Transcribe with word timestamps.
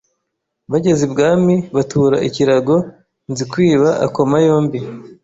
Bageze 0.71 1.01
ibwami, 1.07 1.55
batura 1.75 2.17
ikirago 2.27 2.75
Nzikwiba 3.31 3.89
akoma 4.05 4.35
yombi 4.45 4.79